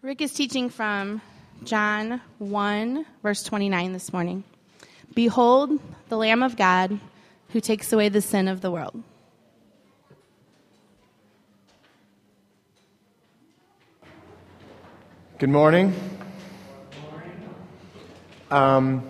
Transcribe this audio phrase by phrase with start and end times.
[0.00, 1.20] Rick is teaching from
[1.64, 4.44] John 1, verse 29 this morning.
[5.12, 5.72] Behold,
[6.08, 7.00] the Lamb of God
[7.48, 9.02] who takes away the sin of the world.
[15.38, 15.92] Good morning.
[18.52, 19.02] Um,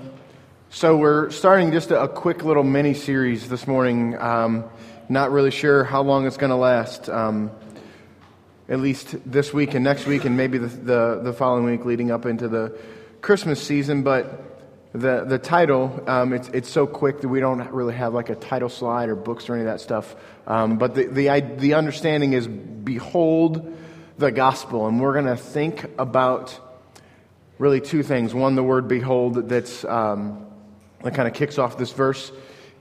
[0.70, 4.16] so we're starting just a, a, quick little mini series this morning.
[4.16, 4.64] Um,
[5.10, 7.10] not really sure how long it's going to last.
[7.10, 7.50] Um,
[8.68, 12.10] at least this week and next week, and maybe the, the, the, following week leading
[12.10, 12.78] up into the
[13.22, 14.02] Christmas season.
[14.02, 14.44] But
[14.92, 18.34] the, the title, um, it's, it's so quick that we don't really have like a
[18.34, 20.14] title slide or books or any of that stuff.
[20.46, 23.76] Um, but the, the, the understanding is Behold
[24.18, 24.86] the Gospel.
[24.86, 26.58] And we're going to think about
[27.58, 28.34] really two things.
[28.34, 30.46] One, the word behold that's, um,
[31.02, 32.30] that kind of kicks off this verse,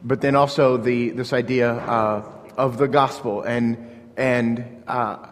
[0.04, 3.44] but then also the, this idea uh, of the gospel.
[3.44, 5.28] And, and uh,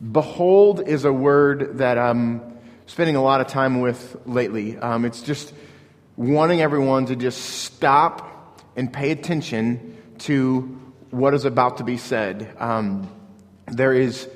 [0.00, 4.78] Behold is a word that I'm spending a lot of time with lately.
[4.78, 5.52] Um, it's just
[6.16, 10.60] wanting everyone to just stop and pay attention to
[11.10, 12.54] what is about to be said.
[12.58, 13.10] Um,
[13.66, 14.28] there is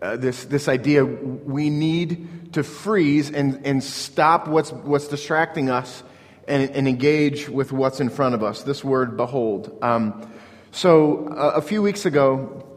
[0.00, 6.02] uh, this, this idea we need to freeze and, and stop what's, what's distracting us
[6.48, 8.62] and, and engage with what's in front of us.
[8.62, 9.78] This word, behold.
[9.82, 10.30] Um,
[10.72, 12.69] so, uh, a few weeks ago,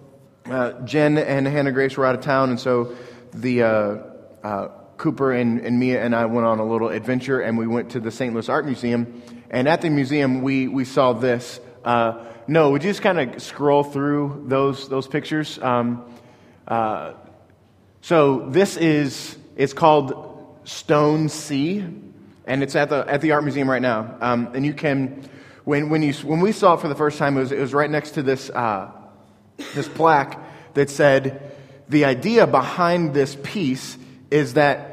[0.46, 2.96] uh, Jen and Hannah Grace were out of town, and so
[3.34, 3.98] the uh,
[4.44, 7.92] uh, Cooper and, and Mia and I went on a little adventure, and we went
[7.92, 8.34] to the St.
[8.34, 9.22] Louis Art Museum.
[9.50, 11.60] And at the museum, we, we saw this.
[11.84, 15.60] Uh, no, would you just kind of scroll through those those pictures?
[15.60, 16.06] Um,
[16.68, 17.14] uh,
[18.02, 21.86] so this is it's called Stone Sea,
[22.46, 24.18] and it's at the at the art museum right now.
[24.20, 25.30] Um, and you can
[25.64, 27.74] when when you when we saw it for the first time, it was it was
[27.74, 28.92] right next to this uh,
[29.73, 30.39] this plaque
[30.73, 31.52] that said,
[31.89, 33.97] the idea behind this piece
[34.31, 34.89] is that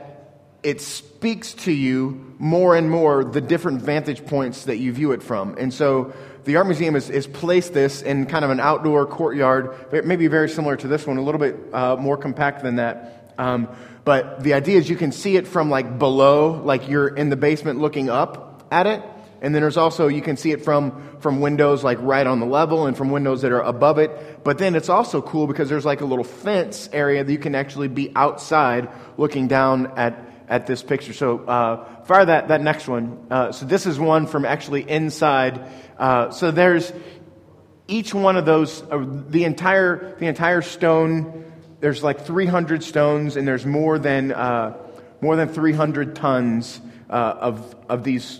[0.62, 5.22] it speaks to you more and more the different vantage points that you view it
[5.22, 5.56] from.
[5.58, 6.12] And so
[6.44, 10.48] the Art Museum has, has placed this in kind of an outdoor courtyard, maybe very
[10.48, 13.34] similar to this one, a little bit uh, more compact than that.
[13.38, 13.68] Um,
[14.04, 17.36] but the idea is you can see it from like below, like you're in the
[17.36, 19.02] basement looking up at it.
[19.42, 22.46] And then there's also, you can see it from, from windows like right on the
[22.46, 24.44] level and from windows that are above it.
[24.44, 27.54] But then it's also cool because there's like a little fence area that you can
[27.54, 31.14] actually be outside looking down at, at this picture.
[31.14, 33.26] So, uh, fire that, that next one.
[33.30, 35.66] Uh, so this is one from actually inside.
[35.98, 36.92] Uh, so there's
[37.88, 43.48] each one of those, uh, the entire, the entire stone, there's like 300 stones and
[43.48, 44.76] there's more than, uh,
[45.22, 46.78] more than 300 tons
[47.08, 48.38] uh, of, of these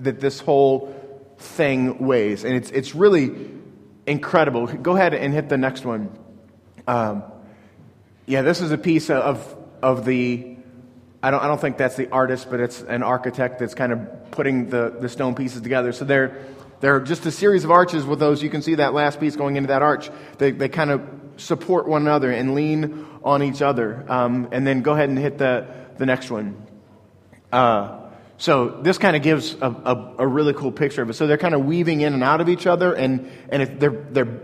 [0.00, 0.94] that this whole
[1.38, 2.44] thing weighs.
[2.44, 3.50] And it's, it's really
[4.06, 4.66] incredible.
[4.66, 6.10] Go ahead and hit the next one.
[6.86, 7.22] Um,
[8.26, 10.56] yeah, this is a piece of, of the,
[11.22, 14.30] I don't, I don't think that's the artist, but it's an architect that's kind of
[14.30, 15.92] putting the, the stone pieces together.
[15.92, 16.44] So they're,
[16.80, 18.42] they're just a series of arches with those.
[18.42, 20.10] You can see that last piece going into that arch.
[20.38, 21.02] They, they kind of
[21.36, 24.04] support one another and lean on each other.
[24.08, 25.66] Um, and then go ahead and hit the,
[25.96, 26.66] the next one.
[27.52, 28.07] Uh,
[28.38, 31.14] so this kind of gives a, a, a, really cool picture of it.
[31.14, 34.40] So they're kind of weaving in and out of each other, and, and they're, they're,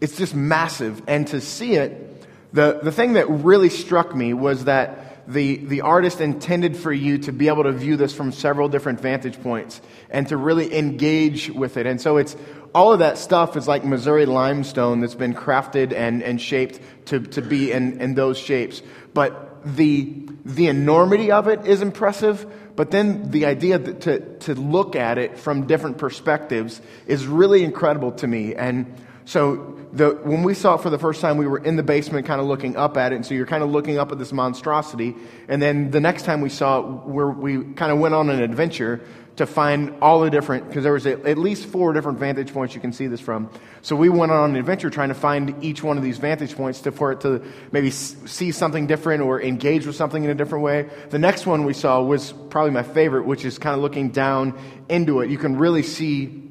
[0.00, 1.02] it's just massive.
[1.06, 5.82] And to see it, the, the thing that really struck me was that the, the
[5.82, 9.80] artist intended for you to be able to view this from several different vantage points
[10.10, 11.86] and to really engage with it.
[11.86, 12.36] And so it's
[12.74, 17.20] all of that stuff is like Missouri limestone that's been crafted and, and shaped to,
[17.20, 18.82] to be in, in those shapes.
[19.12, 24.96] But the, the enormity of it is impressive but then the idea to, to look
[24.96, 28.54] at it from different perspectives is really incredible to me.
[28.54, 28.92] And
[29.26, 32.26] so the, when we saw it for the first time, we were in the basement
[32.26, 33.16] kind of looking up at it.
[33.16, 35.14] And so you're kind of looking up at this monstrosity.
[35.48, 38.42] And then the next time we saw it, where we kind of went on an
[38.42, 39.00] adventure
[39.36, 42.80] to find all the different, because there was at least four different vantage points you
[42.80, 43.50] can see this from.
[43.82, 46.82] So we went on an adventure trying to find each one of these vantage points
[46.82, 47.42] to, for it to
[47.72, 50.88] maybe see something different or engage with something in a different way.
[51.10, 54.56] The next one we saw was probably my favorite, which is kind of looking down
[54.88, 55.30] into it.
[55.30, 56.42] You can really see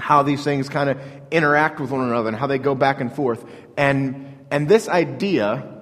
[0.00, 0.98] how these things kind of
[1.30, 3.44] interact with one another and how they go back and forth.
[3.76, 5.73] And, and this idea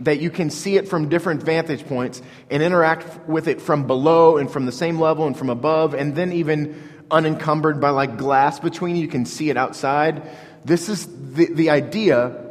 [0.00, 2.20] that you can see it from different vantage points
[2.50, 6.14] and interact with it from below and from the same level and from above, and
[6.14, 10.22] then even unencumbered by like glass between you, can see it outside.
[10.64, 12.42] This is the, the idea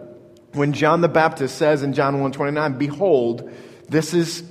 [0.53, 3.51] when John the Baptist says in John 129, Behold,
[3.89, 4.43] this is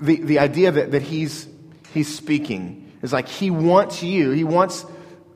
[0.00, 1.46] the, the idea that, that he's,
[1.92, 2.90] he's speaking.
[3.02, 4.86] Is like he wants you, he wants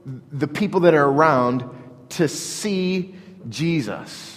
[0.04, 1.68] the people that are around
[2.10, 3.14] to see
[3.48, 4.35] Jesus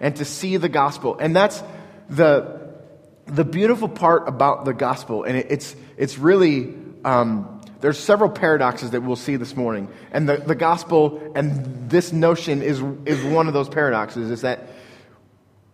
[0.00, 1.16] and to see the gospel.
[1.18, 1.62] And that's
[2.08, 2.72] the,
[3.26, 6.74] the beautiful part about the gospel, and it, it's, it's really,
[7.04, 9.88] um, there's several paradoxes that we'll see this morning.
[10.10, 14.68] And the, the gospel and this notion is, is one of those paradoxes, is that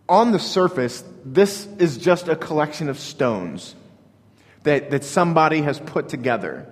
[0.07, 3.75] on the surface, this is just a collection of stones
[4.63, 6.70] that, that somebody has put together.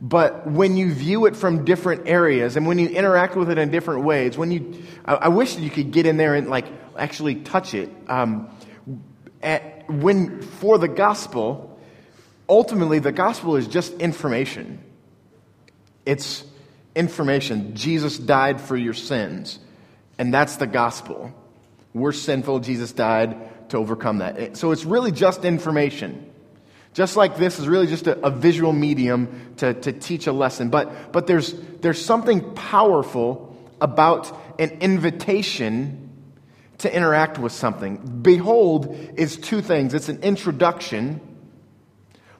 [0.00, 3.70] But when you view it from different areas and when you interact with it in
[3.70, 7.36] different ways, when you, I, I wish you could get in there and like actually
[7.36, 7.90] touch it.
[8.08, 8.48] Um,
[9.42, 11.78] at, when for the gospel,
[12.48, 14.82] ultimately the gospel is just information.
[16.04, 16.44] It's
[16.94, 17.74] information.
[17.74, 19.58] Jesus died for your sins,
[20.18, 21.32] and that's the gospel.
[21.92, 22.60] We're sinful.
[22.60, 24.56] Jesus died to overcome that.
[24.56, 26.30] So it's really just information.
[26.94, 30.70] Just like this is really just a, a visual medium to, to teach a lesson.
[30.70, 36.00] But, but there's, there's something powerful about an invitation
[36.78, 38.20] to interact with something.
[38.22, 41.20] Behold is two things it's an introduction.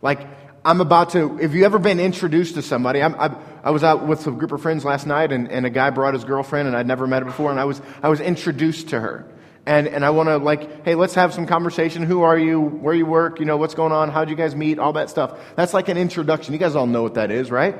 [0.00, 0.26] Like,
[0.64, 4.06] I'm about to, if you ever been introduced to somebody, I'm, I, I was out
[4.06, 6.76] with a group of friends last night and, and a guy brought his girlfriend and
[6.76, 9.26] I'd never met her before and I was, I was introduced to her.
[9.66, 12.02] And, and I want to like, hey, let's have some conversation.
[12.02, 12.60] Who are you?
[12.60, 13.40] Where you work?
[13.40, 14.10] You know, what's going on?
[14.10, 14.78] How'd you guys meet?
[14.78, 15.38] All that stuff.
[15.56, 16.52] That's like an introduction.
[16.52, 17.76] You guys all know what that is, right?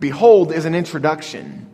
[0.00, 1.70] Behold is an introduction.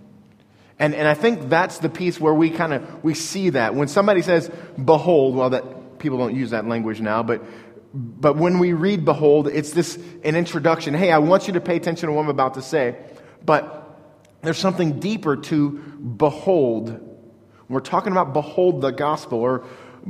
[0.78, 3.76] And, and I think that's the piece where we kind of, we see that.
[3.76, 4.50] When somebody says,
[4.84, 7.44] behold, well, that, people don't use that language now, but,
[7.94, 10.94] but when we read behold, it's this, an introduction.
[10.94, 12.96] Hey, I want you to pay attention to what I'm about to say.
[13.44, 13.78] But
[14.42, 17.11] there's something deeper to behold.
[17.72, 19.64] We're talking about behold the gospel or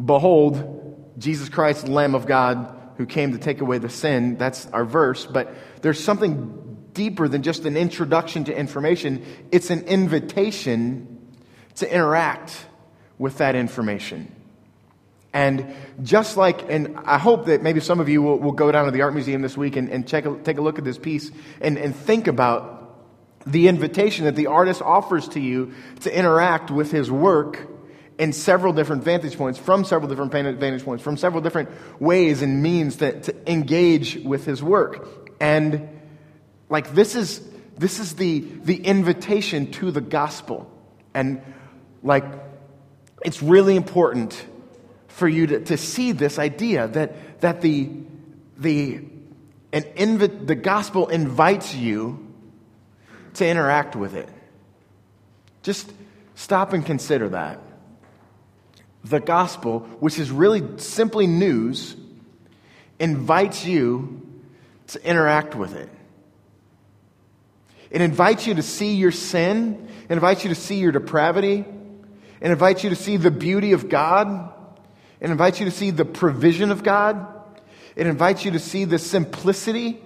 [0.05, 4.37] behold Jesus Christ, Lamb of God, who came to take away the sin.
[4.37, 5.27] That's our verse.
[5.27, 11.19] But there's something deeper than just an introduction to information, it's an invitation
[11.77, 12.67] to interact
[13.19, 14.35] with that information.
[15.33, 18.85] And just like, and I hope that maybe some of you will, will go down
[18.85, 21.31] to the art museum this week and, and check take a look at this piece
[21.61, 22.82] and, and think about
[23.47, 27.69] the invitation that the artist offers to you to interact with his work
[28.19, 31.69] in several different vantage points, from several different vantage points, from several different
[32.01, 35.31] ways and means that, to engage with his work.
[35.41, 35.89] And
[36.69, 37.41] like this is
[37.77, 40.71] this is the the invitation to the gospel.
[41.15, 41.43] And
[42.03, 42.25] like
[43.25, 44.47] it's really important
[45.09, 47.91] for you to, to see this idea that that the
[48.57, 49.05] the
[49.73, 52.32] an invi- the gospel invites you
[53.35, 54.29] to interact with it.
[55.63, 55.93] Just
[56.35, 57.61] stop and consider that.
[59.05, 61.97] The gospel, which is really simply news,
[62.99, 64.23] invites you
[64.89, 65.89] to interact with it.
[67.91, 69.89] It invites you to see your sin.
[70.09, 71.65] It invites you to see your depravity.
[72.41, 74.53] It invites you to see the beauty of God.
[75.21, 77.27] It invites you to see the provision of God.
[77.95, 80.01] It invites you to see the simplicity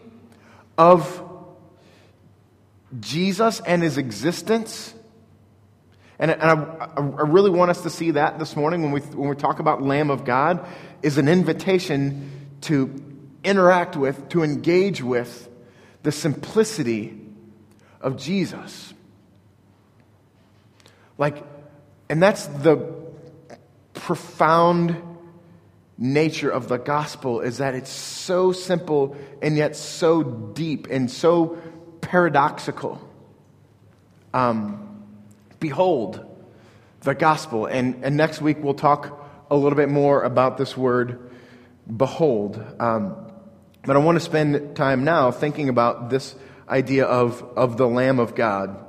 [0.76, 1.22] of
[3.00, 4.94] Jesus and his existence.
[6.18, 6.54] And, and I,
[6.96, 9.82] I, really want us to see that this morning when we, when we talk about
[9.82, 10.66] Lamb of God,
[11.02, 13.02] is an invitation to
[13.44, 15.48] interact with, to engage with
[16.02, 17.20] the simplicity
[18.00, 18.94] of Jesus.
[21.18, 21.44] Like,
[22.08, 22.94] and that's the
[23.94, 25.02] profound
[25.98, 31.60] nature of the gospel is that it's so simple and yet so deep and so
[32.06, 33.00] paradoxical.
[34.32, 35.02] Um,
[35.58, 36.24] behold
[37.00, 37.66] the gospel.
[37.66, 41.30] And, and next week we'll talk a little bit more about this word,
[41.94, 42.62] behold.
[42.78, 43.16] Um,
[43.82, 46.34] but I want to spend time now thinking about this
[46.68, 48.84] idea of, of the Lamb of God.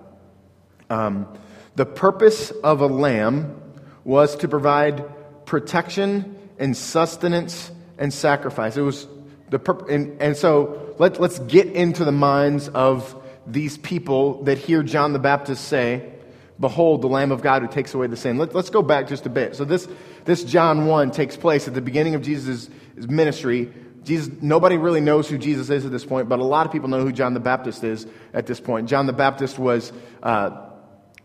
[0.89, 1.27] Um,
[1.75, 3.59] the purpose of a lamb
[4.03, 5.03] was to provide
[5.45, 8.77] protection and sustenance and sacrifice.
[8.77, 9.07] It was
[9.49, 14.83] the and, and so let, let's get into the minds of these people that hear
[14.83, 16.11] John the Baptist say,
[16.59, 18.37] Behold, the Lamb of God who takes away the sin.
[18.37, 19.55] Let, us go back just a bit.
[19.55, 19.87] So, this,
[20.25, 23.71] this John 1 takes place at the beginning of Jesus' ministry.
[24.03, 26.89] Jesus, nobody really knows who Jesus is at this point, but a lot of people
[26.89, 28.89] know who John the Baptist is at this point.
[28.89, 29.91] John the Baptist was
[30.23, 30.67] uh,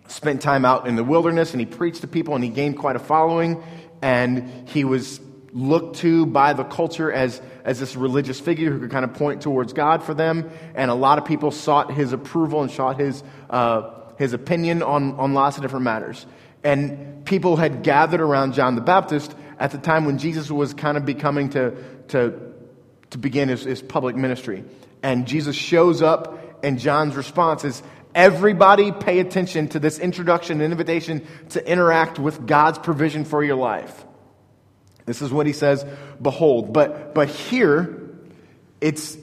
[0.08, 2.96] spent time out in the wilderness and he preached to people and he gained quite
[2.96, 3.62] a following
[4.02, 5.20] and he was
[5.52, 9.42] looked to by the culture as, as this religious figure who could kind of point
[9.42, 10.50] towards God for them.
[10.74, 15.14] And a lot of people sought his approval and sought his, uh, his opinion on,
[15.14, 16.24] on lots of different matters.
[16.64, 20.96] And people had gathered around John the Baptist at the time when Jesus was kind
[20.96, 21.72] of becoming to,
[22.08, 22.52] to
[23.12, 24.64] to begin his, his public ministry.
[25.02, 27.82] And Jesus shows up, and John's response is,
[28.14, 33.56] Everybody pay attention to this introduction and invitation to interact with God's provision for your
[33.56, 34.04] life.
[35.06, 35.84] This is what he says,
[36.20, 36.72] behold.
[36.72, 38.10] But, but here,
[38.80, 39.16] it's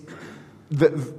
[0.70, 1.14] the,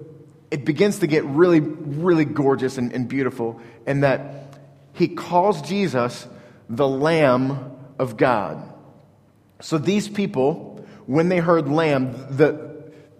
[0.50, 4.56] it begins to get really, really gorgeous and, and beautiful in that
[4.92, 6.26] he calls Jesus
[6.68, 8.62] the Lamb of God.
[9.60, 12.70] So these people, when they heard lamb, the,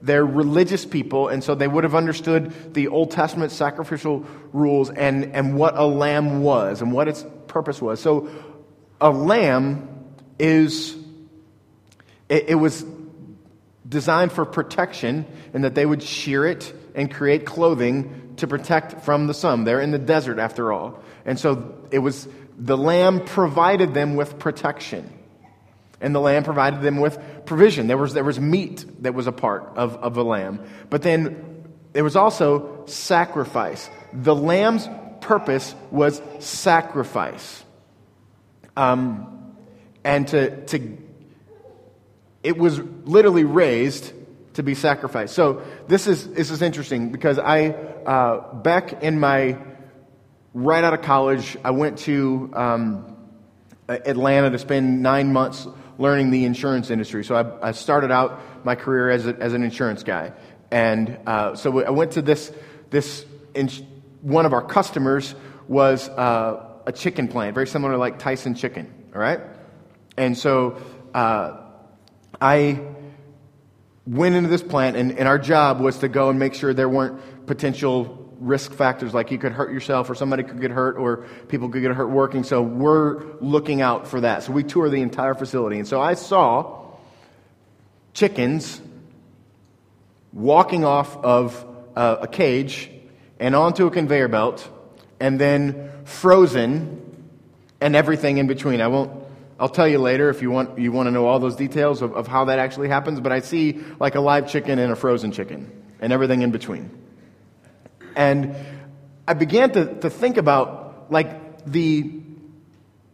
[0.03, 5.35] they're religious people, and so they would have understood the Old Testament sacrificial rules and,
[5.35, 8.01] and what a lamb was and what its purpose was.
[8.01, 8.31] So
[9.01, 9.89] a lamb
[10.39, 10.97] is,
[12.31, 12.87] it, it was
[13.87, 19.27] designed for protection and that they would shear it and create clothing to protect from
[19.27, 19.65] the sun.
[19.65, 21.03] They're in the desert after all.
[21.27, 25.13] And so it was the lamb provided them with protection.
[26.01, 27.87] And the lamb provided them with provision.
[27.87, 30.65] There was, there was meat that was a part of, of the lamb.
[30.89, 33.91] But then there was also sacrifice.
[34.13, 34.89] The lamb's
[35.21, 37.65] purpose was sacrifice.
[38.77, 39.55] Um,
[40.05, 40.97] and to, to,
[42.43, 44.13] it was literally raised
[44.55, 45.35] to be sacrificed.
[45.35, 49.59] So this is, this is interesting because I, uh, back in my,
[50.55, 53.17] right out of college, I went to um,
[53.89, 55.67] Atlanta to spend nine months
[55.99, 57.25] learning the insurance industry.
[57.25, 60.33] So I, I started out my career as, a, as an insurance guy.
[60.71, 62.53] And uh, so I went to this,
[62.91, 63.83] this ins-
[64.23, 65.35] one of our customers
[65.69, 69.41] was uh, a chicken plant, very similar to like Tyson Chicken, all right?
[70.17, 70.79] And so
[71.15, 71.70] uh,
[72.41, 72.81] I
[74.07, 76.89] went into this plant, and, and our job was to go and make sure there
[76.89, 81.27] weren't potential risk factors like you could hurt yourself or somebody could get hurt or
[81.49, 82.43] people could get hurt working.
[82.43, 84.43] So we're looking out for that.
[84.43, 85.79] So we tour the entire facility.
[85.79, 86.87] And so I saw
[88.15, 88.81] chickens
[90.33, 92.91] walking off of a cage
[93.39, 94.67] and onto a conveyor belt
[95.21, 97.29] and then frozen
[97.81, 98.81] and everything in between.
[98.81, 99.13] I won't
[99.61, 102.15] I'll tell you later if you want, you want to know all those details of,
[102.15, 105.33] of how that actually happens, but I see like a live chicken and a frozen
[105.33, 106.91] chicken and everything in between.
[108.17, 108.57] And
[109.29, 112.11] I began to, to think about like the,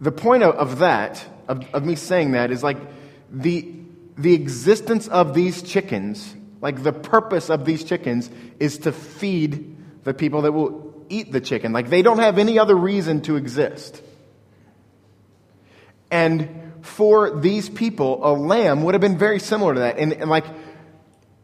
[0.00, 2.78] the point of, of that, of, of me saying that, is like
[3.28, 3.74] the,
[4.16, 10.14] the existence of these chickens, like the purpose of these chickens is to feed the
[10.14, 11.72] people that will eat the chicken.
[11.72, 14.00] Like they don't have any other reason to exist.
[16.10, 19.98] And for these people, a lamb would have been very similar to that.
[19.98, 20.46] And, and like,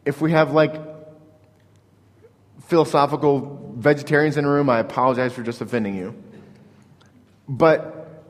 [0.05, 0.73] if we have like
[2.67, 6.15] philosophical vegetarians in the room, I apologize for just offending you.
[7.47, 8.23] But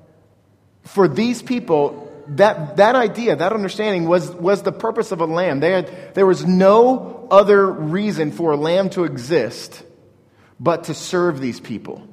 [0.84, 5.60] for these people, that, that idea, that understanding was, was the purpose of a lamb.
[5.60, 9.84] They had, there was no other reason for a lamb to exist
[10.60, 12.08] but to serve these people.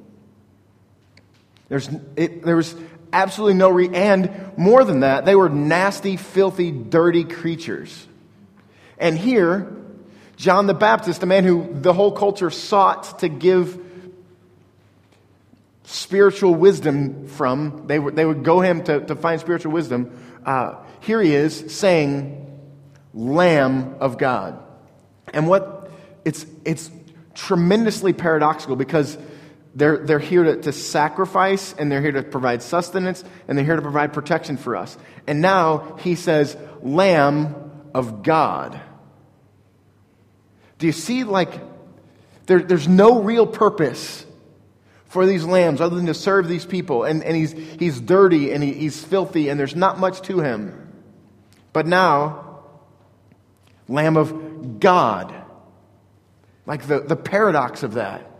[1.69, 2.75] There's, it, there was
[3.13, 8.07] absolutely no re- and more than that, they were nasty, filthy, dirty creatures.
[8.97, 9.75] And here,
[10.35, 13.79] John the Baptist, a man who the whole culture sought to give
[15.83, 20.17] spiritual wisdom from, they would, they would go him to, to find spiritual wisdom.
[20.45, 22.37] Uh, here he is saying,
[23.13, 24.57] Lamb of God.
[25.33, 25.91] And what
[26.23, 26.89] it's, it's
[27.33, 29.17] tremendously paradoxical because
[29.73, 33.75] they're, they're here to, to sacrifice and they're here to provide sustenance and they're here
[33.75, 34.97] to provide protection for us.
[35.27, 38.79] And now he says, Lamb of God.
[40.77, 41.51] Do you see, like,
[42.47, 44.25] there, there's no real purpose
[45.11, 47.03] for these lambs other than to serve these people.
[47.03, 50.89] And, and he's, he's dirty and he, he's filthy and there's not much to him.
[51.73, 52.61] But now,
[53.89, 55.35] Lamb of God.
[56.65, 58.30] Like the, the paradox of that.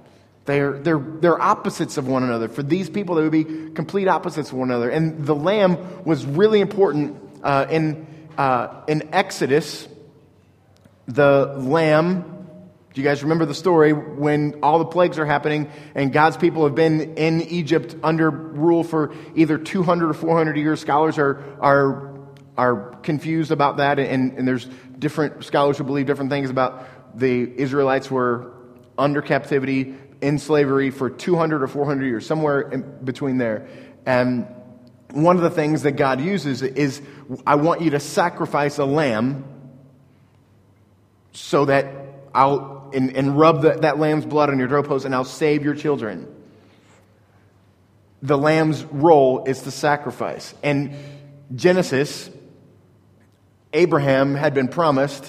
[0.52, 2.50] They're, they're, they're opposites of one another.
[2.50, 4.90] For these people, they would be complete opposites of one another.
[4.90, 8.06] And the lamb was really important uh, in,
[8.38, 9.88] uh, in Exodus.
[11.08, 12.48] The lamb,
[12.94, 16.66] do you guys remember the story when all the plagues are happening and God's people
[16.66, 20.82] have been in Egypt under rule for either 200 or 400 years?
[20.82, 22.20] Scholars are, are,
[22.58, 24.68] are confused about that, and, and there's
[25.00, 28.52] different scholars who believe different things about the Israelites were
[28.98, 33.68] under captivity in slavery for 200 or 400 years, somewhere in between there.
[34.06, 34.48] And
[35.12, 37.02] one of the things that God uses is
[37.46, 39.46] I want you to sacrifice a lamb
[41.34, 41.88] so that
[42.34, 45.76] I'll, and, and rub the, that lamb's blood on your doorpost and I'll save your
[45.76, 46.28] children.
[48.22, 50.54] The lamb's role is to sacrifice.
[50.62, 50.94] And
[51.56, 52.30] Genesis,
[53.74, 55.26] Abraham had been promised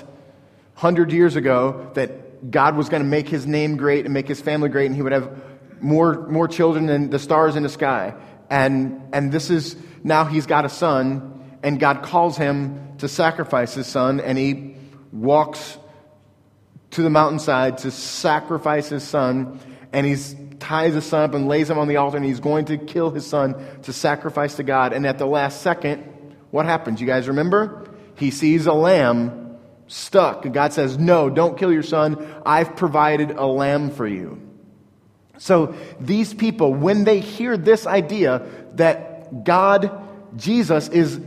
[0.75, 2.11] 100 years ago that
[2.49, 5.03] God was going to make his name great and make his family great, and he
[5.03, 5.31] would have
[5.81, 8.15] more, more children than the stars in the sky.
[8.51, 13.75] And, and this is now he's got a son, and God calls him to sacrifice
[13.75, 14.77] his son, and he
[15.13, 15.79] walks
[16.91, 19.61] to the mountainside to sacrifice his son,
[19.93, 20.17] and he
[20.59, 23.11] ties his son up and lays him on the altar, and he's going to kill
[23.11, 24.93] his son to sacrifice to God.
[24.93, 26.01] And at the last second,
[26.51, 27.01] what happens?
[27.01, 27.89] You guys remember?
[28.17, 29.42] He sees a lamb
[29.93, 32.35] stuck, God says, No, don't kill your son.
[32.47, 34.41] I've provided a lamb for you.
[35.39, 39.91] So these people, when they hear this idea that God,
[40.37, 41.21] Jesus, is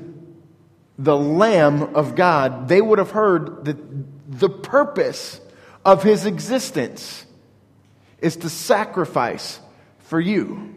[0.98, 3.78] the Lamb of God, they would have heard that
[4.40, 5.40] the purpose
[5.84, 7.26] of his existence
[8.20, 9.60] is to sacrifice
[10.00, 10.74] for you.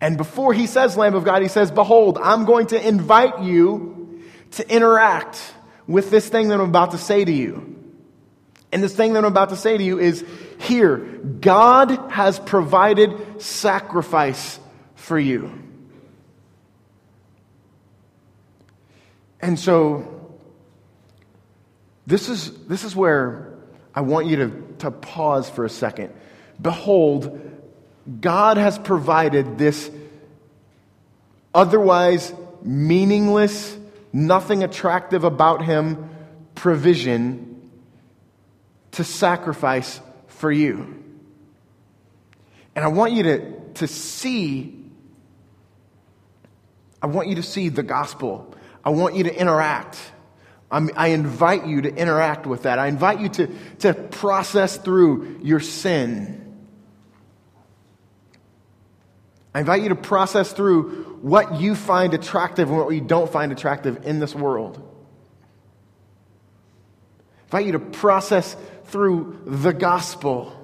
[0.00, 4.22] And before he says Lamb of God, he says, Behold, I'm going to invite you
[4.52, 5.40] to interact
[5.92, 7.68] with this thing that I'm about to say to you.
[8.72, 10.24] And this thing that I'm about to say to you is
[10.58, 14.58] here, God has provided sacrifice
[14.94, 15.52] for you.
[19.38, 20.32] And so,
[22.06, 23.52] this is, this is where
[23.94, 26.14] I want you to, to pause for a second.
[26.60, 27.38] Behold,
[28.18, 29.90] God has provided this
[31.54, 32.32] otherwise
[32.62, 33.76] meaningless,
[34.12, 36.10] nothing attractive about Him
[36.54, 37.70] provision
[38.92, 41.02] to sacrifice for you.
[42.74, 44.84] And I want you to, to see,
[47.00, 48.52] I want you to see the gospel
[48.84, 49.98] I want you to interact.
[50.70, 52.78] I'm, i invite you to interact with that.
[52.78, 53.48] I invite you to,
[53.80, 56.38] to process through your sin.
[59.54, 63.52] I invite you to process through what you find attractive and what you don't find
[63.52, 64.88] attractive in this world.
[67.52, 68.56] I invite you to process
[68.86, 70.58] through the gospel.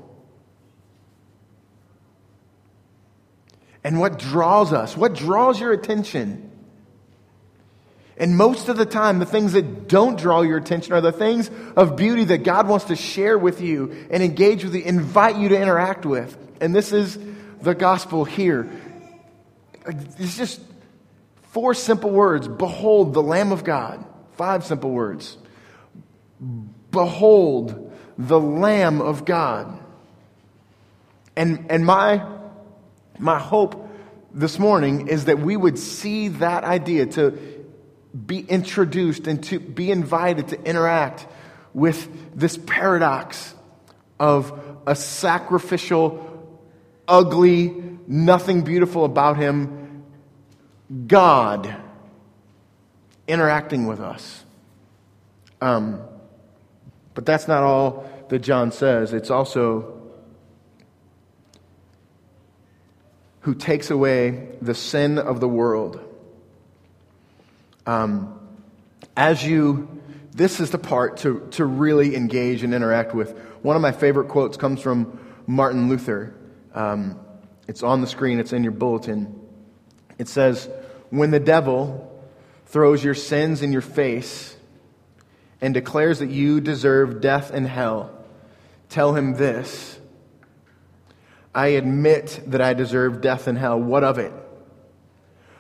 [3.85, 4.97] And what draws us?
[4.97, 6.50] What draws your attention?
[8.16, 11.50] And most of the time, the things that don't draw your attention are the things
[11.76, 15.51] of beauty that God wants to share with you and engage with you, invite you
[15.51, 16.37] to interact with.
[16.61, 17.16] And this is
[17.62, 18.71] the gospel here.
[19.87, 20.61] It's just
[21.53, 24.05] four simple words Behold, the Lamb of God.
[24.37, 25.37] Five simple words.
[26.90, 29.79] Behold, the Lamb of God.
[31.37, 32.25] And, and my,
[33.18, 33.88] my hope
[34.33, 37.38] this morning is that we would see that idea to
[38.27, 41.27] be introduced and to be invited to interact
[41.75, 43.55] with this paradox
[44.18, 46.28] of a sacrificial,
[47.09, 47.75] ugly,
[48.07, 50.05] nothing beautiful about him,
[51.07, 51.75] God
[53.27, 54.44] interacting with us.
[55.61, 56.01] Um,
[57.14, 59.12] but that's not all that John says.
[59.12, 59.99] It's also
[63.40, 66.01] who takes away the sin of the world.
[67.87, 68.38] Um,
[69.16, 69.88] as you,
[70.33, 73.37] this is the part to, to really engage and interact with.
[73.62, 76.35] One of my favorite quotes comes from Martin Luther.
[76.79, 77.19] Um,
[77.67, 79.37] it's on the screen, it's in your bulletin.
[80.17, 80.71] It says,
[81.11, 82.05] When the devil
[82.67, 84.57] throws your sins in your face
[85.61, 88.17] and declares that you deserve death and hell,
[88.88, 89.99] tell him this
[91.53, 93.81] I admit that I deserve death and hell.
[93.81, 94.33] What of it?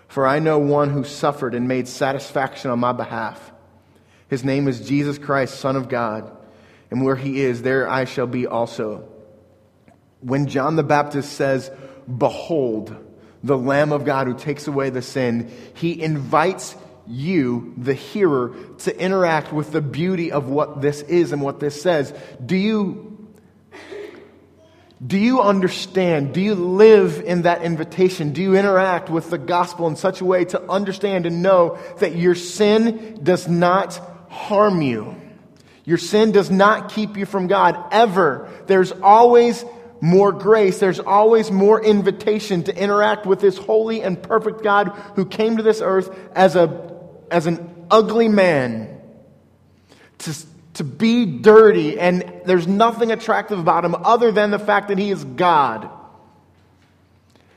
[0.06, 3.50] For I know one who suffered and made satisfaction on my behalf.
[4.28, 6.30] His name is Jesus Christ, Son of God.
[6.92, 9.08] And where he is, there I shall be also.
[10.20, 11.70] When John the Baptist says,
[12.16, 12.96] Behold,
[13.44, 16.74] the Lamb of God who takes away the sin, he invites
[17.06, 21.80] you, the hearer, to interact with the beauty of what this is and what this
[21.80, 22.12] says.
[22.44, 23.08] Do you
[25.06, 26.34] do you understand?
[26.34, 28.32] Do you live in that invitation?
[28.32, 32.16] Do you interact with the gospel in such a way to understand and know that
[32.16, 35.14] your sin does not harm you?
[35.84, 38.50] Your sin does not keep you from God ever.
[38.66, 39.64] There's always
[40.00, 40.78] more grace.
[40.78, 45.62] There's always more invitation to interact with this holy and perfect God who came to
[45.62, 46.92] this earth as a,
[47.30, 49.00] as an ugly man
[50.18, 50.34] to,
[50.74, 55.10] to be dirty, and there's nothing attractive about him other than the fact that he
[55.10, 55.90] is God.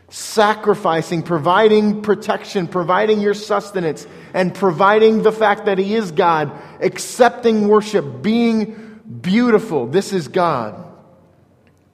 [0.09, 6.51] Sacrificing, providing protection, providing your sustenance, and providing the fact that he is God,
[6.81, 9.87] accepting worship, being beautiful.
[9.87, 10.90] This is God.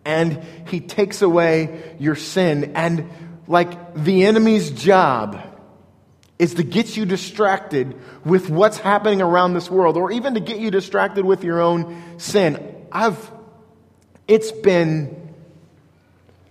[0.08, 2.72] And he takes away your sin.
[2.76, 3.10] And
[3.48, 5.44] like the enemy's job,
[6.40, 10.60] is to get you distracted with what's happening around this world, or even to get
[10.60, 12.86] you distracted with your own sin.
[12.92, 13.32] I've,
[14.28, 15.34] it's been,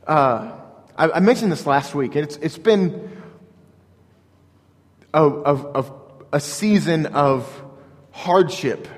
[0.07, 0.53] uh,
[0.97, 3.17] I, I, mentioned this last week, it's, it's been
[5.15, 5.93] of, of, of
[6.33, 7.49] a season of
[8.11, 8.89] hardship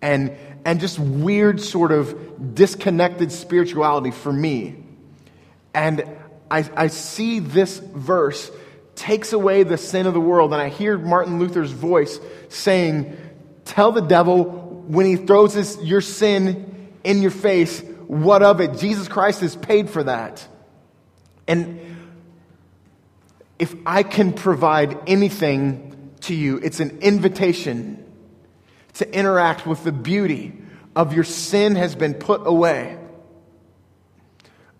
[0.00, 4.76] and, and just weird, sort of disconnected spirituality for me.
[5.74, 6.04] And
[6.50, 8.50] I, I see this verse
[8.94, 13.16] takes away the sin of the world, and I hear Martin Luther's voice saying,
[13.64, 18.78] Tell the devil when he throws his, your sin in your face, what of it?
[18.78, 20.46] Jesus Christ has paid for that.
[21.48, 21.80] And
[23.58, 28.03] if I can provide anything to you, it's an invitation
[28.94, 30.52] to interact with the beauty
[30.94, 32.98] of your sin has been put away.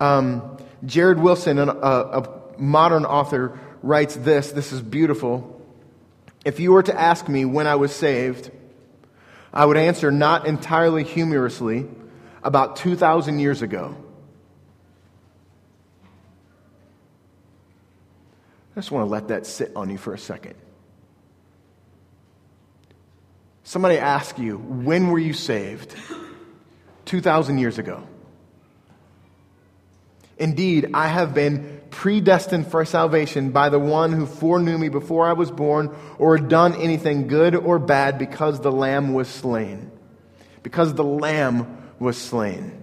[0.00, 4.52] Um, Jared Wilson, a, a modern author, writes this.
[4.52, 5.50] This is beautiful.
[6.44, 8.50] If you were to ask me when I was saved,
[9.52, 11.86] I would answer not entirely humorously
[12.42, 13.96] about 2,000 years ago.
[18.76, 20.56] I just want to let that sit on you for a second.
[23.64, 25.94] Somebody ask you, when were you saved?
[27.06, 28.06] 2,000 years ago.
[30.36, 35.32] Indeed, I have been predestined for salvation by the one who foreknew me before I
[35.32, 39.90] was born or done anything good or bad because the Lamb was slain.
[40.62, 42.82] Because the Lamb was slain.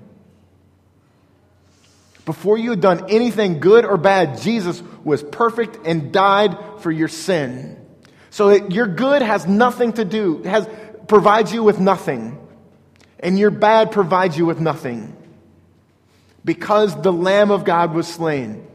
[2.25, 7.07] Before you had done anything good or bad, Jesus was perfect and died for your
[7.07, 7.80] sin.
[8.31, 10.67] So that your good has nothing to do, has,
[11.07, 12.39] provides you with nothing.
[13.19, 15.15] And your bad provides you with nothing.
[16.43, 18.65] Because the Lamb of God was slain.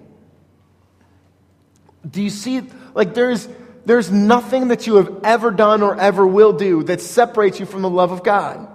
[2.08, 2.62] Do you see,
[2.94, 3.48] like, there's,
[3.86, 7.82] there's nothing that you have ever done or ever will do that separates you from
[7.82, 8.68] the love of God.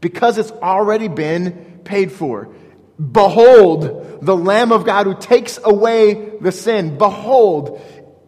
[0.00, 2.54] Because it's already been paid for.
[2.98, 6.98] Behold, the Lamb of God who takes away the sin.
[6.98, 7.80] Behold,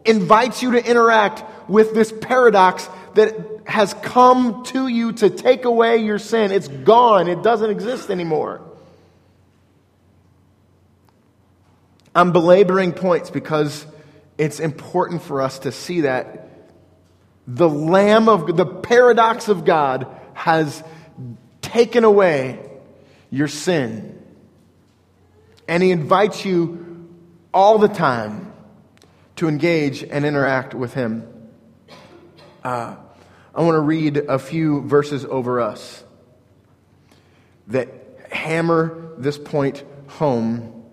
[0.05, 3.35] invites you to interact with this paradox that
[3.65, 6.53] has come to you to take away your sin.
[6.53, 8.61] It's gone, it doesn't exist anymore.
[12.15, 13.87] I'm belaboring points because
[14.37, 16.49] it's important for us to see that
[17.47, 20.83] the Lamb of the paradox of God has
[21.63, 22.59] taken away
[23.31, 24.21] your sin.
[25.69, 27.09] And He invites you
[27.55, 28.50] all the time
[29.40, 31.26] to engage and interact with Him.
[32.62, 32.94] Uh,
[33.55, 36.05] I want to read a few verses over us
[37.68, 37.88] that
[38.31, 40.85] hammer this point home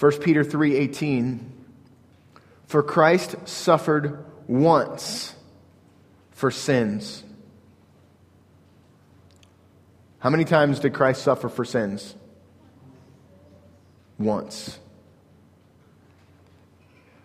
[0.00, 1.38] 1 Peter 3:18
[2.66, 5.32] For Christ suffered once
[6.32, 7.22] for sins.
[10.18, 12.16] How many times did Christ suffer for sins?
[14.18, 14.80] Once.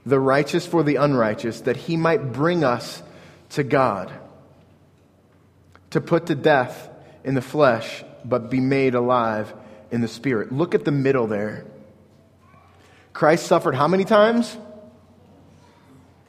[0.10, 3.04] The righteous for the unrighteous, that he might bring us
[3.50, 4.12] to God,
[5.92, 6.90] to put to death
[7.24, 9.54] in the flesh, but be made alive
[9.92, 10.52] in the spirit.
[10.52, 11.64] Look at the middle there.
[13.14, 14.58] Christ suffered how many times?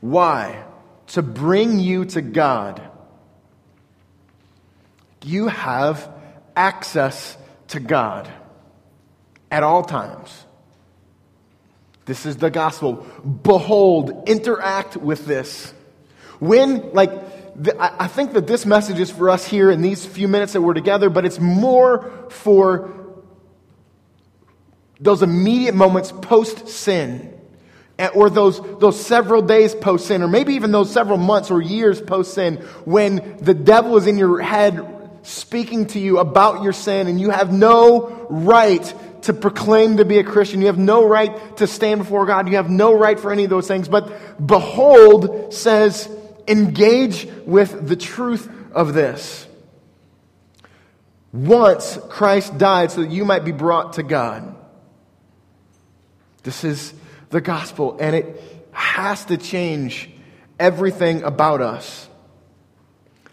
[0.03, 0.63] Why?
[1.09, 2.83] To bring you to God.
[5.25, 6.07] You have
[6.55, 7.35] access
[7.69, 8.31] to God
[9.51, 10.45] at all times.
[12.11, 13.07] This is the gospel.
[13.45, 15.73] Behold, interact with this.
[16.41, 17.13] When, like,
[17.79, 20.75] I think that this message is for us here in these few minutes that we're
[20.75, 22.91] together, but it's more for
[24.99, 27.33] those immediate moments post sin,
[28.13, 32.01] or those, those several days post sin, or maybe even those several months or years
[32.01, 34.85] post sin, when the devil is in your head
[35.23, 38.95] speaking to you about your sin and you have no right
[39.31, 40.61] to proclaim to be a Christian.
[40.61, 42.49] You have no right to stand before God.
[42.49, 43.89] You have no right for any of those things.
[43.89, 46.09] But behold says,
[46.49, 49.47] engage with the truth of this.
[51.33, 54.57] Once Christ died so that you might be brought to God.
[56.43, 56.93] This is
[57.29, 60.11] the gospel, and it has to change
[60.59, 62.09] everything about us.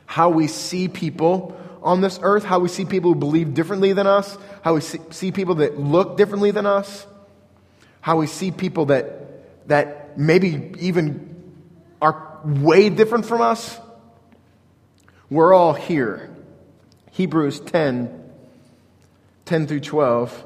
[0.06, 4.06] How we see people on this earth, how we see people who believe differently than
[4.06, 7.08] us, how we see people that look differently than us,
[8.02, 11.54] how we see people that, that maybe even
[12.02, 13.80] are way different from us.
[15.30, 16.30] We're all here.
[17.12, 18.30] Hebrews 10
[19.46, 20.46] 10 through 12.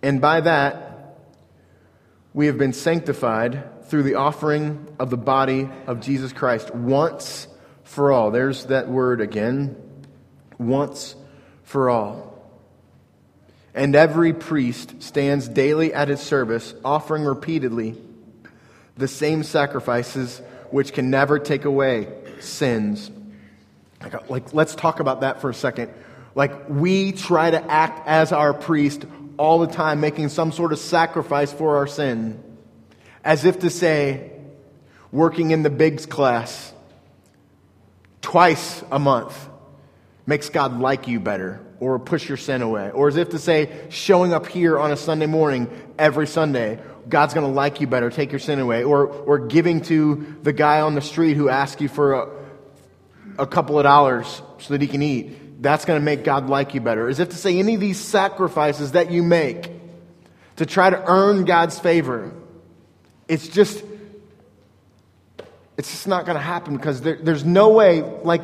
[0.00, 1.16] And by that,
[2.32, 7.48] we have been sanctified through the offering of the body of Jesus Christ once
[7.82, 8.30] for all.
[8.30, 9.74] There's that word again.
[10.58, 11.16] Once
[11.64, 12.33] for all.
[13.74, 18.00] And every priest stands daily at his service, offering repeatedly
[18.96, 22.08] the same sacrifices which can never take away
[22.38, 23.10] sins.
[24.00, 25.92] Like, uh, like, let's talk about that for a second.
[26.36, 29.04] Like, we try to act as our priest
[29.36, 32.40] all the time, making some sort of sacrifice for our sin,
[33.24, 34.30] as if to say,
[35.10, 36.72] working in the bigs class
[38.20, 39.48] twice a month
[40.26, 42.90] makes God like you better or push your sin away.
[42.90, 47.34] Or as if to say, showing up here on a Sunday morning every Sunday, God's
[47.34, 48.84] going to like you better, take your sin away.
[48.84, 52.28] Or, or giving to the guy on the street who asks you for a,
[53.38, 55.62] a couple of dollars so that he can eat.
[55.62, 57.08] That's going to make God like you better.
[57.08, 59.70] As if to say, any of these sacrifices that you make
[60.56, 62.32] to try to earn God's favor,
[63.28, 63.82] it's just,
[65.76, 68.42] it's just not going to happen because there, there's no way, like,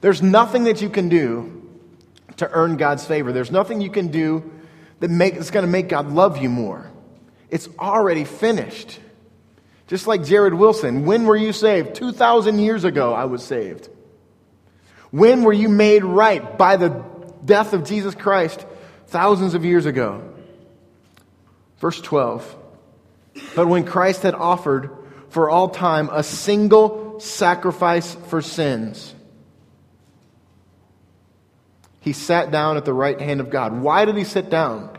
[0.00, 1.57] there's nothing that you can do
[2.38, 3.32] to earn God's favor.
[3.32, 4.50] There's nothing you can do
[5.00, 6.90] that make, that's going to make God love you more.
[7.50, 8.98] It's already finished.
[9.86, 11.94] Just like Jared Wilson, when were you saved?
[11.94, 13.88] 2,000 years ago, I was saved.
[15.10, 17.04] When were you made right by the
[17.44, 18.66] death of Jesus Christ
[19.06, 20.34] thousands of years ago?
[21.78, 22.56] Verse 12.
[23.54, 24.90] But when Christ had offered
[25.30, 29.14] for all time a single sacrifice for sins,
[32.08, 33.82] he sat down at the right hand of God.
[33.82, 34.98] Why did he sit down?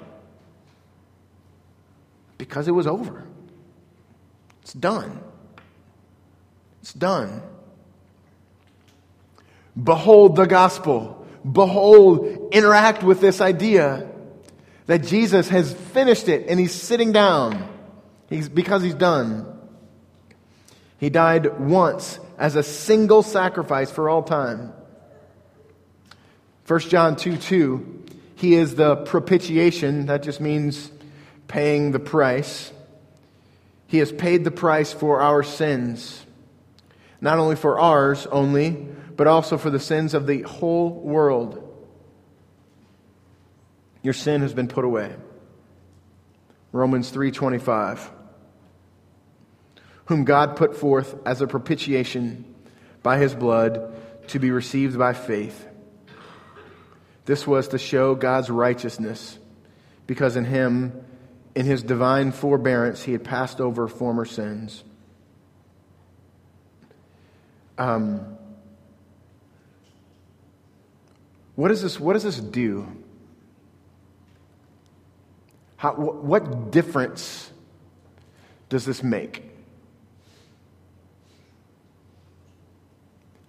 [2.38, 3.24] Because it was over.
[4.62, 5.20] It's done.
[6.84, 7.42] It's done.
[9.82, 11.26] Behold the gospel.
[11.52, 14.08] Behold, interact with this idea
[14.86, 17.68] that Jesus has finished it and he's sitting down
[18.30, 19.48] he's, because he's done.
[21.00, 24.74] He died once as a single sacrifice for all time.
[26.70, 28.06] 1 John 2 2,
[28.36, 30.06] he is the propitiation.
[30.06, 30.92] That just means
[31.48, 32.72] paying the price.
[33.88, 36.24] He has paid the price for our sins,
[37.22, 38.70] not only for ours only,
[39.18, 41.66] but also for the sins of the whole world.
[44.04, 45.16] Your sin has been put away.
[46.72, 48.12] Romans 3:25
[50.06, 52.46] whom God put forth as a propitiation
[53.02, 53.92] by his blood
[54.28, 55.69] to be received by faith.
[57.30, 59.38] This was to show God's righteousness,
[60.08, 61.00] because in him,
[61.54, 64.84] in his divine forbearance, he had passed over former sins.
[67.78, 68.36] Um,
[71.54, 72.88] what, does this, what does this do?
[75.78, 77.52] How, what difference
[78.70, 79.49] does this make?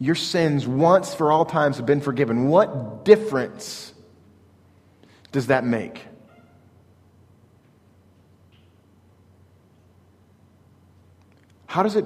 [0.00, 2.48] Your sins once for all times have been forgiven.
[2.48, 3.92] What difference
[5.30, 6.00] does that make?
[11.66, 12.04] How does it.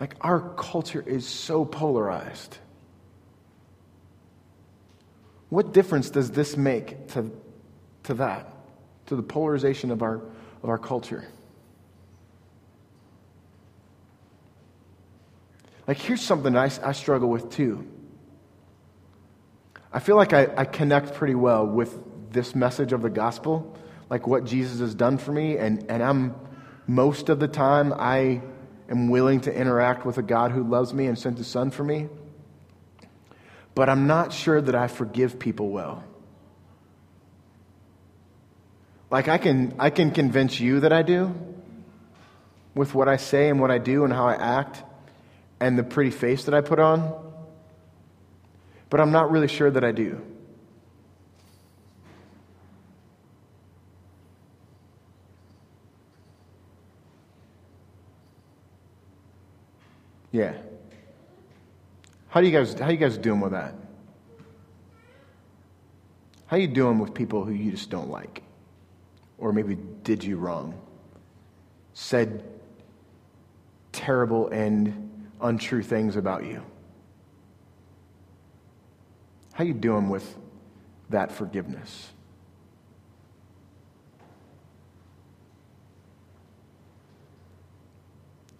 [0.00, 2.56] Like, our culture is so polarized.
[5.50, 7.30] What difference does this make to,
[8.04, 8.52] to that,
[9.06, 10.22] to the polarization of our,
[10.62, 11.26] of our culture?
[15.88, 17.88] Like, here's something I, I struggle with too.
[19.90, 21.98] I feel like I, I connect pretty well with
[22.30, 23.74] this message of the gospel,
[24.10, 26.34] like what Jesus has done for me, and, and I'm
[26.86, 28.42] most of the time I
[28.90, 31.84] am willing to interact with a God who loves me and sent his son for
[31.84, 32.08] me.
[33.74, 36.04] But I'm not sure that I forgive people well.
[39.10, 41.34] Like I can I can convince you that I do
[42.74, 44.82] with what I say and what I do and how I act
[45.60, 47.32] and the pretty face that I put on,
[48.90, 50.20] but I'm not really sure that I do.
[60.30, 60.54] Yeah.
[62.28, 63.74] How do you guys how you guys doing with that?
[66.46, 68.42] How you doing with people who you just don't like?
[69.38, 70.80] Or maybe did you wrong?
[71.94, 72.44] Said
[73.92, 75.07] terrible and
[75.40, 76.62] untrue things about you?
[79.52, 80.36] How you doing with
[81.10, 82.10] that forgiveness?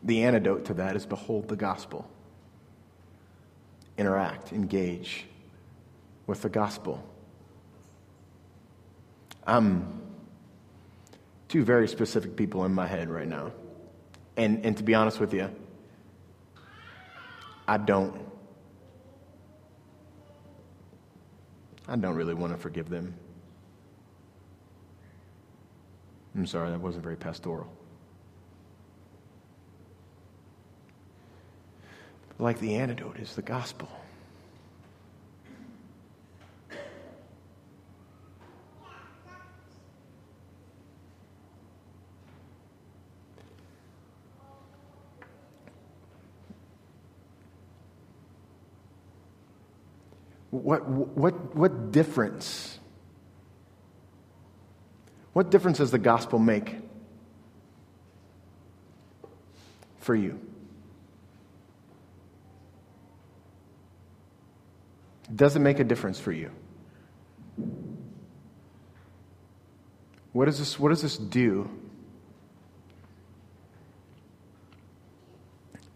[0.03, 2.09] The antidote to that is behold the gospel.
[3.97, 5.27] Interact, engage
[6.27, 7.05] with the gospel.
[9.47, 10.01] I'm
[11.49, 13.53] two very specific people in my head right now.
[14.37, 15.51] And, and to be honest with you,
[17.68, 18.18] I don't.
[21.87, 23.14] I don't really want to forgive them.
[26.35, 27.70] I'm sorry, that wasn't very pastoral.
[32.38, 33.88] Like the antidote is the gospel.
[50.68, 52.78] What, what, what difference?
[55.33, 56.76] What difference does the gospel make
[60.00, 60.38] for you?
[65.35, 66.50] Does it make a difference for you?
[70.33, 71.70] What does this, what does this do?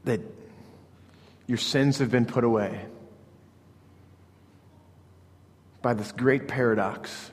[0.04, 0.22] That
[1.46, 2.87] your sins have been put away
[5.83, 7.31] by this great paradox,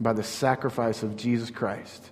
[0.00, 2.10] by the sacrifice of Jesus Christ.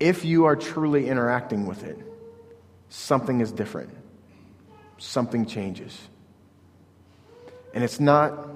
[0.00, 1.98] If you are truly interacting with it,
[2.88, 3.90] something is different.
[4.98, 5.96] Something changes.
[7.74, 8.48] And it's not.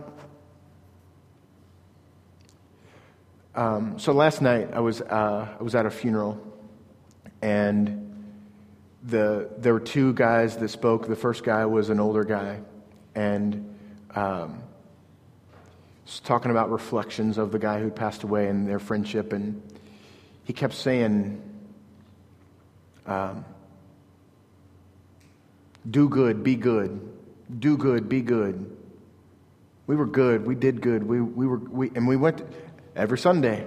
[3.55, 6.40] Um, so last night I was, uh, I was at a funeral,
[7.42, 8.01] and
[9.02, 11.08] the, there were two guys that spoke.
[11.08, 12.60] The first guy was an older guy,
[13.14, 13.74] and
[14.14, 14.62] um,
[16.24, 19.32] talking about reflections of the guy who passed away and their friendship.
[19.32, 19.62] And
[20.44, 21.42] he kept saying,
[23.06, 23.44] um,
[25.90, 27.08] Do good, be good.
[27.58, 28.76] Do good, be good.
[29.86, 30.46] We were good.
[30.46, 31.02] We did good.
[31.02, 32.42] We, we were, we, and we went
[32.94, 33.66] every Sunday.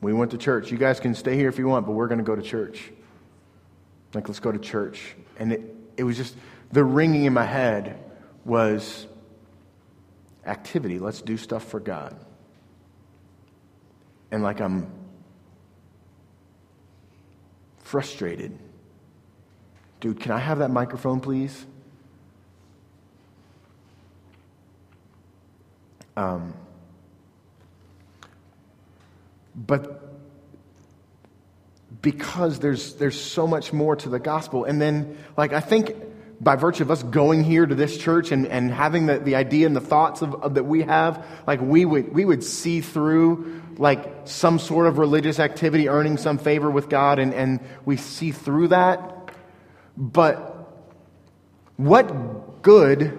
[0.00, 0.70] We went to church.
[0.70, 2.92] You guys can stay here if you want, but we're going to go to church.
[4.14, 5.14] Like, let's go to church.
[5.38, 6.36] And it, it was just,
[6.70, 7.98] the ringing in my head
[8.44, 9.06] was
[10.44, 10.98] activity.
[10.98, 12.16] Let's do stuff for God.
[14.30, 14.90] And like, I'm
[17.78, 18.58] frustrated.
[20.00, 21.66] Dude, can I have that microphone, please?
[26.16, 26.54] Um,
[29.54, 30.01] but
[32.02, 34.64] because there's, there's so much more to the gospel.
[34.64, 35.94] And then, like, I think
[36.40, 39.66] by virtue of us going here to this church and, and having the, the idea
[39.66, 43.62] and the thoughts of, of, that we have, like, we would, we would see through,
[43.78, 48.32] like, some sort of religious activity, earning some favor with God, and, and we see
[48.32, 49.30] through that.
[49.96, 50.48] But
[51.76, 53.18] what good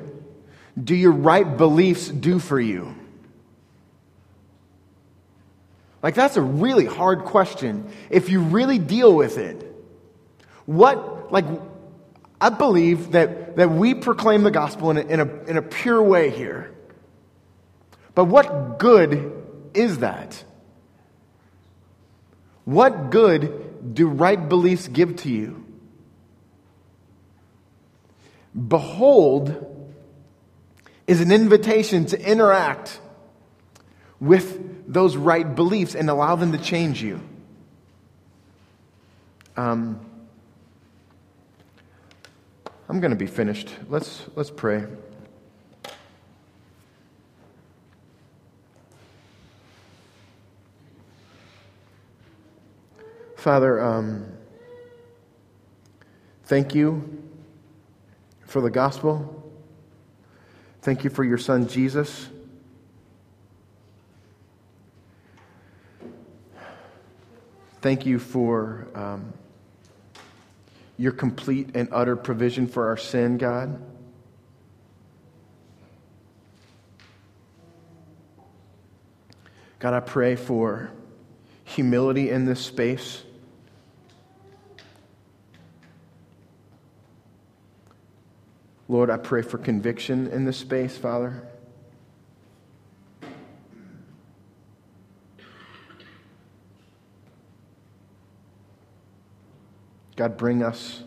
[0.81, 2.95] do your right beliefs do for you?
[6.03, 9.65] Like, that's a really hard question if you really deal with it.
[10.65, 11.45] What, like,
[12.41, 16.03] I believe that, that we proclaim the gospel in a, in, a, in a pure
[16.03, 16.75] way here.
[18.13, 19.31] But what good
[19.73, 20.43] is that?
[22.65, 25.65] What good do right beliefs give to you?
[28.67, 29.69] Behold
[31.07, 32.99] is an invitation to interact
[34.19, 37.21] with those right beliefs and allow them to change you.
[39.55, 39.99] Um,
[42.89, 43.73] I'm going to be finished.
[43.87, 44.85] Let's, let's pray.
[53.37, 54.25] Father, um,
[56.45, 57.21] thank you
[58.45, 59.51] for the gospel.
[60.81, 62.29] Thank you for your son, Jesus.
[67.83, 69.33] Thank you for um,
[70.97, 73.77] your complete and utter provision for our sin, God.
[79.79, 80.91] God, I pray for
[81.65, 83.21] humility in this space.
[88.87, 91.45] Lord, I pray for conviction in this space, Father.
[100.15, 101.03] God, bring us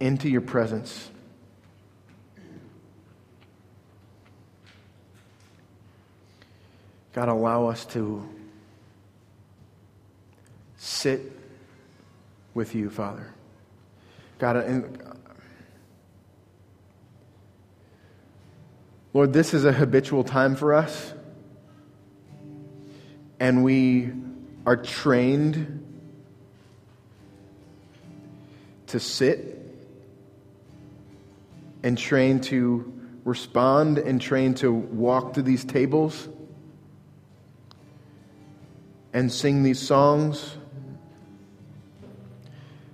[0.00, 1.10] into your presence.
[7.12, 8.28] God, allow us to
[10.76, 11.32] sit
[12.54, 13.32] with you, Father.
[14.38, 15.02] God, and
[19.12, 21.12] Lord, this is a habitual time for us,
[23.38, 24.12] and we
[24.64, 25.79] are trained
[28.90, 29.58] to sit
[31.82, 32.92] and train to
[33.24, 36.28] respond and trained to walk to these tables
[39.12, 40.56] and sing these songs.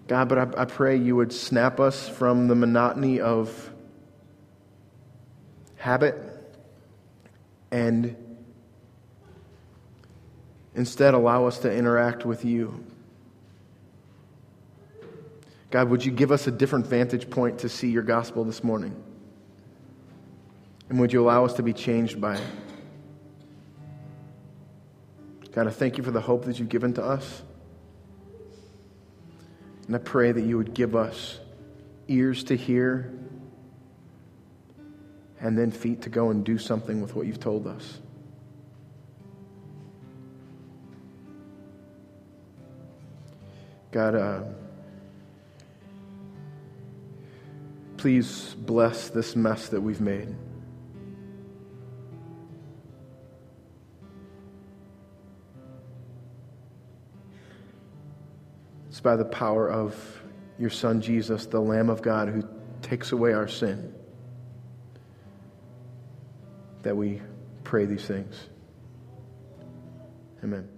[0.08, 3.72] God, but I, I, pray you would snap us from the monotony of
[5.76, 6.14] habit
[7.70, 8.16] and
[10.74, 12.84] instead allow us to interact with you.
[15.70, 18.94] God, would you give us a different vantage point to see your gospel this morning?
[20.88, 22.42] And would you allow us to be changed by it?
[25.52, 27.42] God, I thank you for the hope that you've given to us.
[29.86, 31.40] And I pray that you would give us
[32.08, 33.12] ears to hear
[35.40, 38.00] and then feet to go and do something with what you've told us.
[43.92, 44.42] God, uh,
[48.06, 50.32] please bless this mess that we've made.
[58.86, 60.22] It's by the power of
[60.56, 62.48] your Son Jesus, the Lamb of God, who
[62.80, 63.92] takes away our sin,
[66.82, 67.20] that we
[67.64, 68.36] pray these things.
[70.44, 70.75] Amen.